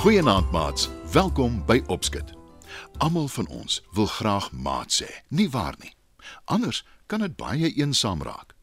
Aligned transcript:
Goeienaand 0.00 0.50
maats, 0.50 0.88
welkom 1.12 1.58
by 1.68 1.82
Opskit. 1.86 2.30
Almal 3.04 3.28
van 3.28 3.46
ons 3.52 3.82
wil 3.92 4.06
graag 4.06 4.46
maat 4.52 4.94
sê, 4.96 5.08
nie 5.28 5.50
waar 5.52 5.76
nie? 5.76 5.92
Anders 6.48 6.78
kan 7.06 7.20
dit 7.20 7.34
baie 7.36 7.68
eensaam 7.68 8.22
raak. 8.24 8.54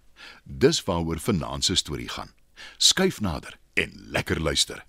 Dis 0.43 0.81
waaroor 0.87 1.21
vanaand 1.21 1.67
se 1.67 1.77
storie 1.77 2.09
gaan. 2.09 2.33
Skuif 2.77 3.21
nader 3.21 3.59
en 3.77 3.93
lekker 4.17 4.41
luister. 4.41 4.81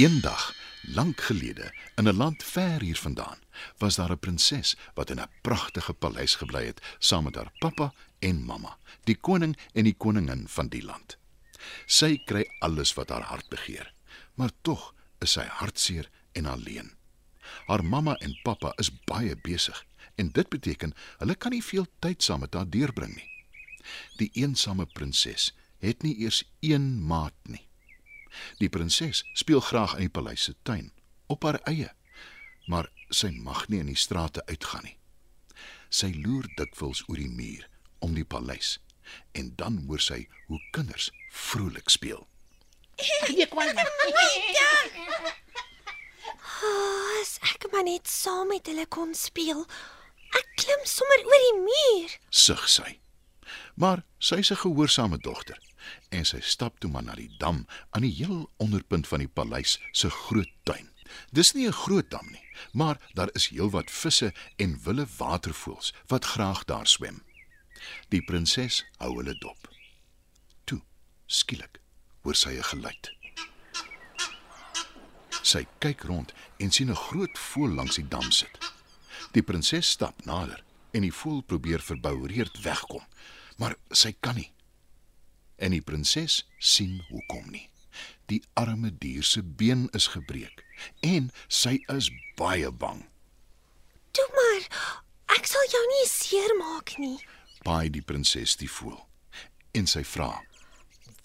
Eendag, 0.00 0.54
lank 0.96 1.20
gelede, 1.20 1.68
in 2.00 2.08
'n 2.08 2.16
land 2.16 2.42
ver 2.42 2.80
hier 2.80 2.96
vandaan, 2.96 3.44
was 3.76 4.00
daar 4.00 4.12
'n 4.12 4.18
prinses 4.18 4.76
wat 4.94 5.10
in 5.10 5.20
'n 5.20 5.32
pragtige 5.42 5.92
paleis 5.92 6.34
gebly 6.34 6.66
het 6.66 6.80
saam 6.98 7.24
met 7.24 7.34
haar 7.34 7.52
pappa 7.58 7.92
en 8.18 8.44
mamma, 8.44 8.78
die 9.04 9.20
koning 9.20 9.56
en 9.72 9.84
die 9.84 9.96
koningin 9.96 10.48
van 10.48 10.68
die 10.68 10.84
land. 10.84 11.19
Sy 11.86 12.16
kry 12.26 12.44
alles 12.64 12.94
wat 12.96 13.10
haar 13.10 13.28
hart 13.30 13.48
begeer, 13.52 13.92
maar 14.34 14.52
tog 14.62 14.90
is 15.20 15.36
sy 15.36 15.44
hartseer 15.60 16.08
en 16.32 16.46
alleen. 16.46 16.92
Haar 17.66 17.84
mamma 17.84 18.14
en 18.24 18.36
pappa 18.44 18.72
is 18.78 18.92
baie 19.08 19.36
besig 19.36 19.84
en 20.20 20.30
dit 20.36 20.48
beteken 20.52 20.94
hulle 21.18 21.34
kan 21.34 21.54
nie 21.54 21.64
veel 21.64 21.86
tyd 22.04 22.22
saam 22.22 22.44
met 22.44 22.54
haar 22.54 22.68
deurbring 22.68 23.14
nie. 23.16 23.28
Die 24.20 24.30
eensame 24.42 24.86
prinses 24.86 25.50
het 25.80 26.04
nie 26.04 26.16
eers 26.20 26.42
een 26.60 27.00
maat 27.06 27.36
nie. 27.48 27.64
Die 28.60 28.68
prinses 28.68 29.24
speel 29.34 29.62
graag 29.64 29.96
in 29.96 30.06
die 30.06 30.14
paleis 30.14 30.44
se 30.46 30.54
tuin 30.62 30.92
op 31.32 31.44
haar 31.46 31.60
eie, 31.70 31.88
maar 32.68 32.90
sy 33.10 33.32
mag 33.34 33.66
nie 33.68 33.80
in 33.82 33.90
die 33.90 33.98
strate 33.98 34.44
uitgaan 34.46 34.86
nie. 34.86 34.96
Sy 35.90 36.12
loer 36.14 36.46
dikwels 36.58 37.02
oor 37.08 37.18
die 37.18 37.32
muur 37.32 37.66
om 38.04 38.14
die 38.14 38.26
paleis 38.26 38.78
en 39.32 39.52
dan 39.56 39.84
hoor 39.86 40.00
sy 40.00 40.28
hoe 40.46 40.60
kinders 40.70 41.10
vrolik 41.30 41.88
speel. 41.88 42.26
Nee, 43.28 43.46
kwal 43.46 43.72
maar. 43.72 43.88
Oh, 46.60 47.20
as 47.20 47.38
ek 47.54 47.70
maar 47.72 47.86
net 47.86 48.08
saam 48.08 48.50
met 48.52 48.66
hulle 48.68 48.86
kon 48.86 49.14
speel. 49.16 49.64
Ek 50.36 50.48
klim 50.60 50.82
sommer 50.84 51.24
oor 51.24 51.46
die 51.46 51.58
muur. 51.64 52.18
Sug 52.28 52.68
sy. 52.68 52.98
Maar 53.74 54.04
sy 54.18 54.42
is 54.44 54.50
'n 54.52 54.62
gehoorsame 54.62 55.18
dogter 55.18 55.58
en 56.08 56.24
sy 56.24 56.40
stap 56.40 56.78
toe 56.80 56.90
maar 56.90 57.02
na 57.02 57.14
die 57.14 57.30
dam 57.38 57.66
aan 57.90 58.02
die 58.02 58.14
heel 58.14 58.50
onderpunt 58.56 59.08
van 59.08 59.18
die 59.24 59.28
paleis 59.28 59.78
se 59.92 60.10
groot 60.10 60.52
tuin. 60.62 60.88
Dis 61.32 61.52
nie 61.52 61.66
'n 61.66 61.72
groot 61.72 62.10
dam 62.10 62.26
nie, 62.30 62.44
maar 62.72 63.00
daar 63.14 63.30
is 63.32 63.48
heelwat 63.48 63.90
visse 63.90 64.32
en 64.56 64.80
wilde 64.84 65.06
watervoëls 65.16 65.94
wat 66.06 66.24
graag 66.24 66.64
daar 66.64 66.86
swem. 66.86 67.24
Die 68.08 68.22
prinses 68.22 68.84
hou 68.98 69.16
hulle 69.18 69.34
dop. 69.38 69.68
Toe, 70.64 70.80
skielik, 71.26 71.80
hoor 72.22 72.34
sy 72.34 72.56
'n 72.58 72.68
geluid. 72.72 73.10
Sy 75.42 75.66
kyk 75.78 76.02
rond 76.04 76.32
en 76.58 76.70
sien 76.70 76.90
'n 76.90 77.02
groot 77.08 77.38
voël 77.38 77.74
langs 77.74 77.96
die 77.96 78.08
dam 78.08 78.30
sit. 78.30 78.58
Die 79.32 79.42
prinses 79.42 79.90
stap 79.90 80.24
nader 80.24 80.64
en 80.90 81.02
die 81.02 81.14
voël 81.14 81.42
probeer 81.42 81.80
verboureerd 81.80 82.62
wegkom, 82.62 83.02
maar 83.56 83.76
sy 83.90 84.14
kan 84.20 84.34
nie. 84.34 84.52
En 85.56 85.70
die 85.70 85.82
prinses 85.82 86.48
sien 86.58 87.04
hoekom 87.08 87.50
nie. 87.50 87.70
Die 88.26 88.42
arme 88.54 88.98
dier 88.98 89.22
se 89.22 89.42
been 89.42 89.88
is 89.92 90.06
gebreek 90.06 90.64
en 91.00 91.30
sy 91.48 91.80
is 91.94 92.10
baie 92.36 92.70
bang. 92.70 93.04
Toe 94.10 94.28
maar. 94.34 94.68
Ek 95.36 95.46
sal 95.46 95.66
jou 95.70 95.82
nie 95.86 96.06
seermaak 96.10 96.96
nie. 96.98 97.18
Paai 97.62 97.90
die 97.92 98.02
prinses 98.02 98.56
die 98.56 98.70
voël 98.70 99.00
en 99.76 99.86
sy 99.86 100.02
vra: 100.04 100.30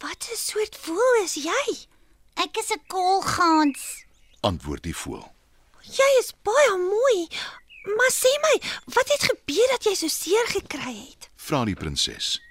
Wat 0.04 0.28
'n 0.32 0.38
soort 0.38 0.76
voël 0.76 1.24
is 1.24 1.36
jy? 1.36 1.68
Ek 2.36 2.58
is 2.58 2.72
'n 2.72 2.82
koolgans. 2.88 4.06
Antwoord 4.42 4.84
die 4.84 4.96
voël: 4.96 5.32
Jy 5.82 6.10
is 6.20 6.34
baie 6.44 6.78
mooi. 6.78 7.28
Maar 7.86 8.12
sê 8.12 8.32
my, 8.42 8.56
wat 8.96 9.10
het 9.14 9.24
gebeur 9.30 9.68
dat 9.70 9.86
jy 9.86 9.94
so 9.94 10.08
seer 10.08 10.48
gekry 10.48 10.96
het? 11.06 11.30
Vra 11.38 11.66
die 11.66 11.76
prinses. 11.78 12.42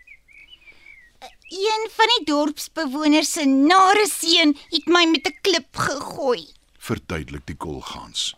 Een 1.51 1.91
van 1.91 2.13
die 2.15 2.25
dorpsbewoners 2.25 3.33
se 3.33 3.45
nare 3.45 4.07
seun 4.07 4.55
het 4.71 4.87
my 4.87 5.05
met 5.11 5.27
'n 5.27 5.39
klip 5.43 5.77
gegooi. 5.77 6.47
Verduidelik 6.79 7.47
die 7.47 7.57
kolgans. 7.57 8.35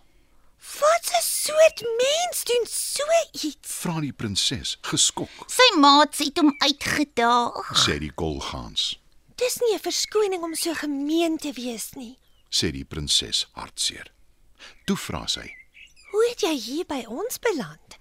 Wat 0.80 1.04
'n 1.18 1.22
soort 1.22 1.80
mens 1.82 2.44
doen 2.44 2.66
so 2.68 3.04
iets? 3.46 3.70
Vra 3.82 4.00
die 4.00 4.12
prinses 4.12 4.76
geskok, 4.80 5.30
Sy 5.46 5.78
maats 5.78 6.18
het 6.18 6.36
hom 6.38 6.54
uitgedaag. 6.58 7.70
sê 7.86 7.98
die 7.98 8.12
kolgans. 8.14 8.98
Dis 9.36 9.56
nie 9.60 9.74
'n 9.74 9.80
verskoning 9.80 10.42
om 10.42 10.54
so 10.54 10.74
gemeen 10.74 11.36
te 11.38 11.52
wees 11.52 11.90
nie. 11.94 12.18
Sê 12.50 12.70
die 12.70 12.84
prinses 12.84 13.46
hartseer. 13.52 14.12
Toe 14.86 14.96
vra 14.96 15.26
sy: 15.26 15.54
Hoe 16.10 16.26
het 16.30 16.40
jy 16.40 16.54
hier 16.58 16.84
by 16.86 17.04
ons 17.08 17.38
beland? 17.38 17.96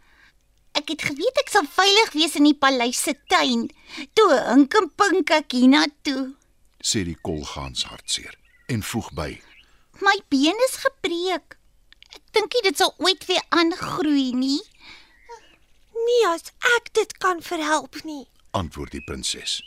Ek 0.74 0.88
het 0.90 1.02
geweet 1.02 1.38
ek 1.40 1.50
sal 1.50 1.66
veilig 1.66 2.12
wees 2.14 2.35
in 2.35 2.44
die 2.44 2.53
paleis 2.58 3.02
se 3.03 3.14
tuin. 3.28 3.69
Toe 4.14 4.44
hink 4.50 4.74
en 4.74 4.90
pink 4.96 5.30
ek 5.30 5.52
hiernatoe. 5.52 6.34
sê 6.84 7.03
die 7.03 7.18
kolgans 7.22 7.84
hartseer 7.84 8.35
en 8.68 8.84
voeg 8.84 9.12
by: 9.14 9.41
My 10.02 10.22
been 10.30 10.56
is 10.69 10.75
gebreek. 10.75 11.58
Ek 12.16 12.22
dink 12.38 12.53
nie 12.56 12.64
dit 12.70 12.78
sal 12.80 12.94
ooit 13.03 13.26
weer 13.28 13.44
aangroei 13.50 14.31
nie. 14.36 14.62
Nie 16.06 16.24
as 16.31 16.52
ek 16.78 16.94
dit 16.94 17.18
kan 17.20 17.42
verhelp 17.44 18.03
nie. 18.03 18.26
antwoord 18.56 18.94
die 18.96 19.03
prinses. 19.03 19.59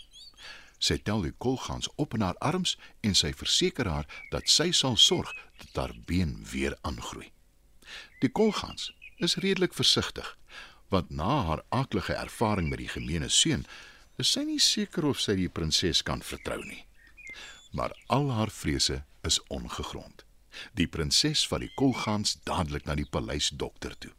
Sy 0.81 0.97
tel 1.05 1.21
die 1.27 1.35
kolgans 1.45 1.89
op 2.01 2.15
in 2.17 2.23
haar 2.25 2.39
arms 2.41 2.77
en 3.05 3.17
sy 3.19 3.35
verseker 3.37 3.89
haar 3.91 4.07
dat 4.33 4.49
sy 4.49 4.71
sal 4.73 4.97
sorg 4.97 5.33
dat 5.59 5.75
haar 5.77 5.95
been 6.07 6.39
weer 6.53 6.77
aangroei. 6.89 7.29
Die 8.23 8.31
kolgans 8.33 8.93
is 9.19 9.37
redelik 9.43 9.75
versigtig, 9.75 10.31
want 10.89 11.11
na 11.11 11.43
haar 11.51 11.63
aaklige 11.69 12.15
ervaring 12.15 12.71
met 12.71 12.81
die 12.81 12.89
gemeene 12.89 13.29
seun, 13.29 13.67
is 14.17 14.31
sy 14.33 14.47
nie 14.47 14.61
seker 14.63 15.11
of 15.11 15.21
sy 15.21 15.37
die 15.37 15.51
prinses 15.53 16.01
kan 16.03 16.23
vertrou 16.23 16.63
nie. 16.65 16.85
Maar 17.77 17.93
al 18.07 18.31
haar 18.33 18.51
vrese 18.55 19.03
is 19.27 19.41
ongegrond. 19.53 20.25
Die 20.79 20.87
prinses 20.87 21.45
vat 21.49 21.63
die 21.65 21.73
kolgans 21.77 22.39
dadelik 22.49 22.87
na 22.87 22.97
die 22.99 23.09
paleisdokter 23.09 23.97
toe. 23.99 24.13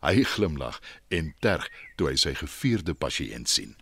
Hy 0.00 0.24
glimlag 0.24 0.80
en 1.12 1.34
terg 1.44 1.68
toe 1.96 2.10
hy 2.10 2.16
sy 2.20 2.34
gevierde 2.38 2.94
pasiënt 2.94 3.50
sien. 3.50 3.74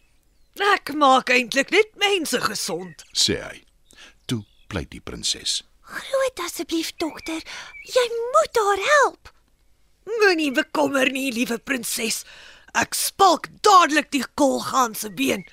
Ek 0.74 0.94
maak 0.94 1.30
eintlik 1.34 1.70
net 1.74 1.94
mense 1.98 2.40
gesond. 2.40 3.04
sê 3.12 3.40
hy. 3.42 3.64
Toe 4.26 4.44
pleit 4.68 4.90
die 4.90 5.02
prinses. 5.02 5.62
Groot 5.84 6.40
asseblief 6.46 6.94
dokter, 6.96 7.42
jy 7.84 8.06
moet 8.34 8.60
haar 8.62 8.82
help. 8.90 9.30
Moenie 10.04 10.52
bekommer 10.52 11.10
nie, 11.12 11.32
liewe 11.32 11.58
prinses. 11.58 12.24
Ek 12.74 12.94
spalk 12.94 13.48
dadelik 13.62 14.10
die 14.10 14.24
kolgaan 14.34 14.94
se 14.94 15.10
been 15.10 15.44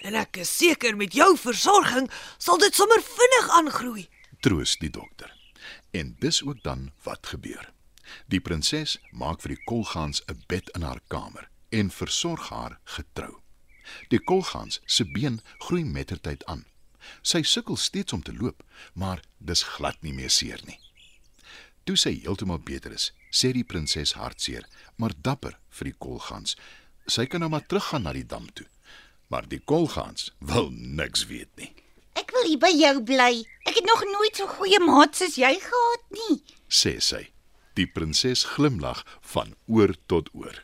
en 0.00 0.16
ek 0.16 0.40
is 0.40 0.52
seker 0.52 0.96
met 0.96 1.12
jou 1.16 1.34
versorging 1.36 2.08
sal 2.38 2.60
dit 2.60 2.74
sommer 2.74 3.02
vinnig 3.04 3.50
aangroei. 3.58 4.06
Troos 4.40 4.78
die 4.80 4.92
dokter. 4.92 5.28
En 5.90 6.16
dis 6.18 6.42
ook 6.42 6.62
dan 6.62 6.90
wat 7.02 7.26
gebeur. 7.26 7.72
Die 8.26 8.40
prinses 8.40 8.98
maak 9.10 9.40
vir 9.42 9.54
die 9.54 9.64
kolgans 9.64 10.22
'n 10.26 10.42
bed 10.46 10.68
in 10.74 10.82
haar 10.82 11.00
kamer 11.08 11.50
en 11.68 11.90
versorg 11.90 12.48
haar 12.48 12.78
getrou. 12.84 13.40
Die 14.08 14.22
kolgans 14.24 14.80
se 14.84 15.04
been 15.04 15.40
groei 15.58 15.84
mettertyd 15.84 16.44
aan. 16.44 16.64
Sy 17.22 17.42
sukkel 17.42 17.76
steeds 17.76 18.12
om 18.12 18.22
te 18.22 18.34
loop, 18.34 18.64
maar 18.92 19.22
dis 19.38 19.62
glad 19.62 20.02
nie 20.02 20.12
meer 20.12 20.30
seer 20.30 20.60
nie. 20.66 20.78
Toe 21.84 21.96
sy 21.96 22.12
heeltemal 22.20 22.60
beter 22.62 22.92
is, 22.92 23.12
sê 23.30 23.52
die 23.52 23.64
prinses 23.64 24.12
hartseer, 24.12 24.66
maar 24.96 25.14
dapper 25.16 25.58
vir 25.78 25.90
die 25.90 25.98
kolgans. 25.98 26.56
Sy 27.06 27.26
kan 27.26 27.40
nou 27.40 27.50
maar 27.50 27.66
teruggaan 27.66 28.02
na 28.02 28.12
die 28.12 28.26
dam 28.26 28.46
toe. 28.52 28.66
Maar 29.30 29.48
die 29.48 29.62
kolgans 29.64 30.30
wil 30.38 30.70
niks 30.70 31.26
weet 31.30 31.50
nie, 31.56 31.72
Ek 32.30 32.36
wil 32.38 32.46
hier 32.46 32.60
by 32.62 32.68
jou 32.70 32.98
bly. 33.02 33.32
Ek 33.66 33.74
het 33.74 33.86
nog 33.90 34.04
nooit 34.06 34.36
so 34.38 34.46
goeie 34.46 34.78
maats 34.78 35.18
soos 35.18 35.34
jy 35.34 35.48
gehad 35.58 36.02
nie. 36.14 36.36
sê 36.70 36.92
sy. 37.02 37.24
Die 37.74 37.88
prinses 37.90 38.44
glimlag 38.52 39.00
van 39.32 39.56
oor 39.66 39.96
tot 40.06 40.28
oor. 40.38 40.60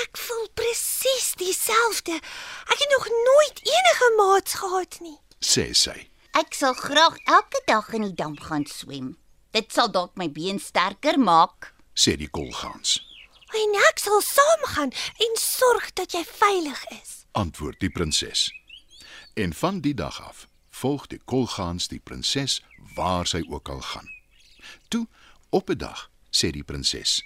Ek 0.00 0.18
voel 0.18 0.48
presies 0.58 1.28
dieselfde. 1.38 2.16
Ek 2.18 2.82
het 2.82 2.90
nog 2.96 3.06
nooit 3.12 3.60
enige 3.62 4.08
maats 4.18 4.56
gehad 4.58 4.98
nie. 5.04 5.14
sê 5.38 5.68
sy. 5.70 5.94
Ek 6.34 6.50
sal 6.58 6.74
graag 6.74 7.20
elke 7.30 7.60
dag 7.68 7.92
in 7.94 8.08
die 8.08 8.16
dam 8.18 8.34
gaan 8.34 8.66
swem. 8.66 9.12
Dit 9.54 9.70
sal 9.70 9.92
dalk 9.94 10.16
my 10.18 10.26
been 10.26 10.58
sterker 10.58 11.14
maak. 11.18 11.70
sê 11.94 12.16
die 12.18 12.26
kolgans. 12.26 12.96
En 13.54 13.78
ek 13.86 14.02
sal 14.02 14.18
saamgaan 14.18 14.90
en 15.28 15.38
sorg 15.38 15.92
dat 15.94 16.10
jy 16.18 16.24
veilig 16.26 16.82
is. 16.90 17.22
Antwoord 17.38 17.78
die 17.78 17.90
prinses. 17.90 18.50
En 19.38 19.54
van 19.54 19.78
die 19.78 19.94
dag 19.94 20.18
af 20.18 20.48
volg 20.84 21.06
die 21.08 21.20
kolgans 21.24 21.88
die 21.88 22.00
prinses 22.00 22.60
waar 22.96 23.26
sy 23.26 23.40
ook 23.48 23.68
al 23.72 23.80
gaan. 23.80 24.08
Toe 24.92 25.06
op 25.50 25.70
'n 25.70 25.78
dag 25.78 26.10
sê 26.30 26.50
die 26.52 26.64
prinses: 26.70 27.22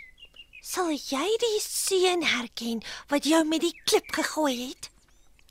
Sal 0.63 0.91
jy 0.91 1.29
die 1.47 1.61
seun 1.61 2.23
herken 2.23 2.83
wat 3.09 3.25
jou 3.25 3.45
met 3.45 3.61
die 3.61 3.75
klip 3.85 4.09
gegooi 4.15 4.69
het? 4.69 4.91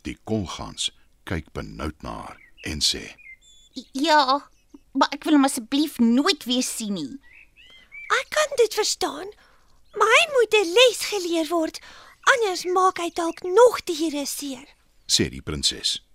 Die 0.01 0.18
kolgans 0.24 0.92
kyk 1.24 1.51
benoud 1.51 2.01
na 2.01 2.12
haar 2.12 2.39
en 2.63 2.80
sê: 2.81 3.04
Ja, 3.92 4.48
Maar 4.98 5.13
ek 5.13 5.27
wil 5.27 5.38
hom 5.38 5.45
asseblief 5.45 6.00
nooit 6.01 6.45
weer 6.50 6.65
sien 6.65 6.95
nie. 6.98 7.19
Ek 8.18 8.30
kan 8.33 8.56
dit 8.57 8.74
verstaan, 8.74 9.30
hy 9.98 10.21
moet 10.33 10.54
'n 10.57 10.74
les 10.77 11.00
geleer 11.12 11.48
word, 11.50 11.80
anders 12.33 12.63
maak 12.65 12.98
hy 12.98 13.09
dalk 13.13 13.44
nog 13.44 13.83
diere 13.83 14.25
seer. 14.25 14.65
sê 15.07 15.30
die 15.30 15.42
prinses. 15.42 16.06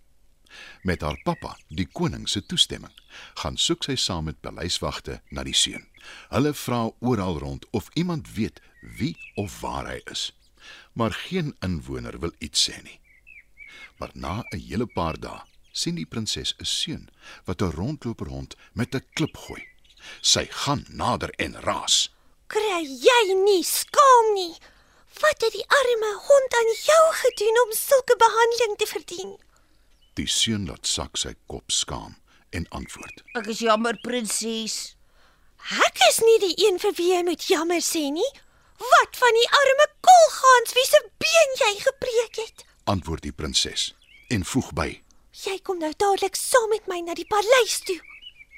Met 0.82 1.00
haar 1.00 1.20
pappa, 1.24 1.56
die 1.68 1.86
koning 1.86 2.28
se 2.28 2.46
toestemming, 2.46 2.92
gaan 3.34 3.56
soek 3.56 3.84
sy 3.84 3.96
saam 3.96 4.24
met 4.24 4.40
paleiswagte 4.40 5.20
na 5.30 5.42
die 5.42 5.56
seun. 5.56 5.86
Hulle 6.28 6.54
vra 6.54 6.90
oral 7.00 7.38
rond 7.38 7.66
of 7.70 7.90
iemand 7.94 8.34
weet 8.34 8.60
wie 8.98 9.16
of 9.34 9.60
waar 9.60 9.86
hy 9.86 10.00
is. 10.10 10.32
Maar 10.92 11.12
geen 11.12 11.56
inwoner 11.60 12.18
wil 12.18 12.32
iets 12.38 12.70
sê 12.70 12.82
nie. 12.82 13.00
Maar 13.98 14.10
na 14.14 14.44
'n 14.50 14.58
hele 14.68 14.86
paar 14.86 15.20
dae 15.20 15.42
sien 15.72 15.94
die 15.94 16.06
prinses 16.06 16.54
'n 16.58 16.64
seun 16.64 17.08
wat 17.44 17.62
'n 17.62 17.70
rondloper 17.70 18.28
hond 18.28 18.56
met 18.72 18.94
'n 18.94 19.06
klip 19.12 19.36
gooi. 19.36 19.62
Sy 20.20 20.46
gaan 20.50 20.84
nader 20.88 21.30
en 21.30 21.60
raas. 21.60 22.10
Kry 22.46 22.82
jy 23.08 23.34
nie 23.44 23.64
skaam 23.64 24.34
nie? 24.34 24.54
Wat 25.20 25.40
het 25.44 25.52
die 25.52 25.68
arme 25.80 26.12
hond 26.28 26.54
aan 26.60 26.72
jou 26.88 27.04
gedoen 27.22 27.56
om 27.64 27.72
sulke 27.72 28.16
behandeling 28.16 28.76
te 28.78 28.86
verdien? 28.86 29.38
Die 30.20 30.28
seun 30.28 30.66
laat 30.68 30.84
sak 30.84 31.16
sy 31.16 31.30
kop 31.48 31.72
skaam 31.72 32.18
en 32.52 32.66
antwoord: 32.76 33.22
Ek 33.38 33.46
is 33.48 33.62
jammer, 33.64 33.96
prinses. 34.04 34.94
Ek 35.86 36.02
is 36.10 36.18
nie 36.20 36.38
die 36.42 36.56
een 36.66 36.80
vir 36.82 36.92
wie 36.98 37.06
jy 37.14 37.22
moet 37.24 37.46
jammer 37.48 37.80
sê 37.80 38.10
nie. 38.12 38.28
Wat 38.82 39.16
van 39.16 39.38
die 39.38 39.48
arme 39.60 39.86
kolgans 40.04 40.76
wie 40.76 40.84
se 40.90 41.00
been 41.22 41.56
jy 41.62 41.72
gebreek 41.86 42.42
het? 42.42 42.66
Antwoord 42.92 43.24
die 43.24 43.32
prinses 43.32 43.92
en 44.28 44.44
voeg 44.44 44.68
by: 44.76 44.88
Jy 45.46 45.56
kom 45.64 45.80
nou 45.80 45.94
dadelik 45.96 46.36
saam 46.36 46.68
met 46.74 46.92
my 46.92 47.00
na 47.06 47.16
die 47.16 47.28
paleis 47.32 47.80
toe. 47.88 47.96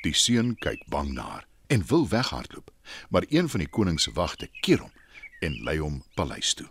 Die 0.03 0.17
seun 0.25 0.57
kyk 0.59 0.83
bang 0.91 1.15
na 1.15 1.31
haar 1.37 1.49
en 1.71 1.87
wil 1.87 2.09
weghardloop, 2.11 2.75
maar 3.15 3.31
een 3.31 3.47
van 3.49 3.63
die 3.63 3.71
koning 3.71 4.03
se 4.03 4.11
wagte 4.19 4.51
keer 4.67 4.83
hom 4.83 4.93
en 5.39 5.63
lei 5.63 5.79
hom 5.79 6.03
paleis 6.19 6.51
toe. 6.59 6.67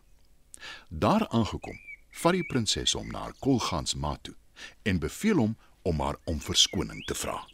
Daar 0.90 1.24
aangekom, 1.32 1.80
vat 2.20 2.36
die 2.36 2.48
prinses 2.52 3.00
hom 3.00 3.08
na 3.16 3.30
haar 3.30 3.38
kolgans 3.40 3.96
ma 3.96 4.18
toe 4.20 4.36
en 4.84 5.00
beveel 5.00 5.38
hom 5.38 5.58
om 5.84 6.00
haar 6.00 6.16
om 6.26 6.40
verskoning 6.42 7.06
te 7.06 7.16
vra, 7.16 7.48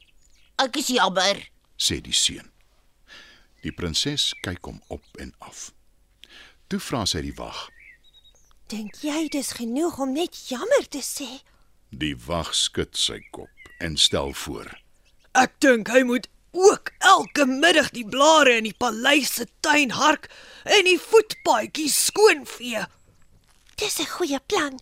Ek 0.59 0.75
is 0.77 0.87
jammer. 0.87 1.49
sê 1.77 2.01
die 2.01 2.13
seun. 2.13 2.51
Die 3.63 3.71
prinses 3.71 4.33
kyk 4.41 4.65
hom 4.65 4.81
op 4.87 5.03
en 5.19 5.33
af. 5.39 5.71
Toe 6.67 6.79
vra 6.79 7.05
sy 7.05 7.21
die 7.21 7.33
wag. 7.35 7.69
Dink 8.67 8.95
jy 9.01 9.27
dis 9.29 9.51
genoeg 9.57 9.97
om 9.99 10.13
net 10.13 10.35
jammer 10.49 10.85
te 10.89 10.99
sê? 11.01 11.41
Die 11.89 12.15
wag 12.27 12.53
skud 12.55 12.95
sy 12.97 13.19
kop 13.31 13.49
en 13.79 13.97
stel 13.97 14.33
voor: 14.33 14.69
Ek 15.33 15.55
dink 15.59 15.87
hy 15.87 16.03
moet 16.03 16.27
ook 16.51 16.91
elke 16.99 17.45
middag 17.45 17.89
die 17.91 18.05
blare 18.05 18.57
in 18.57 18.63
die 18.63 18.73
paleis 18.77 19.33
se 19.35 19.47
tuin 19.61 19.91
hark 19.91 20.29
en 20.65 20.85
die 20.85 20.99
voetpaadjies 20.99 22.05
skoonvee. 22.05 22.85
Dis 23.77 23.99
'n 23.99 24.05
goeie 24.05 24.39
plan. 24.47 24.79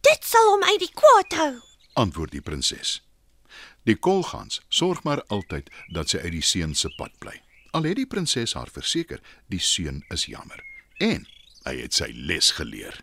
Dit 0.00 0.24
sal 0.24 0.50
hom 0.52 0.62
uit 0.62 0.80
die 0.80 0.92
kwaad 0.94 1.34
hou. 1.40 1.54
antwoord 1.98 2.30
die 2.30 2.40
prinses. 2.44 3.00
Die 3.82 3.96
kolgans 3.96 4.60
sorg 4.68 5.02
maar 5.02 5.22
altyd 5.34 5.70
dat 5.90 6.12
sy 6.12 6.18
uit 6.22 6.32
die 6.36 6.44
seun 6.44 6.74
se 6.74 6.90
pad 6.98 7.10
bly. 7.18 7.34
Al 7.74 7.82
het 7.88 7.96
die 7.98 8.06
prinses 8.06 8.54
haar 8.54 8.70
verseker 8.70 9.20
die 9.50 9.58
seun 9.58 10.04
is 10.14 10.28
jammer 10.30 10.62
en 11.02 11.26
hy 11.64 11.74
het 11.80 11.94
sy 11.94 12.08
les 12.14 12.50
geleer. 12.54 13.00